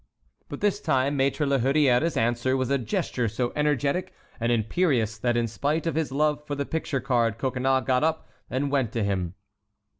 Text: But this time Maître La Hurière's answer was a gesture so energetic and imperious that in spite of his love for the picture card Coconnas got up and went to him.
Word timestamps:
But 0.49 0.61
this 0.61 0.81
time 0.81 1.15
Maître 1.15 1.47
La 1.47 1.59
Hurière's 1.59 2.17
answer 2.17 2.57
was 2.57 2.71
a 2.71 2.79
gesture 2.79 3.27
so 3.29 3.53
energetic 3.55 4.15
and 4.39 4.51
imperious 4.51 5.15
that 5.19 5.37
in 5.37 5.45
spite 5.47 5.85
of 5.85 5.93
his 5.93 6.11
love 6.11 6.43
for 6.47 6.55
the 6.55 6.65
picture 6.65 6.99
card 7.01 7.37
Coconnas 7.37 7.83
got 7.85 8.03
up 8.03 8.27
and 8.49 8.71
went 8.71 8.91
to 8.93 9.03
him. 9.03 9.35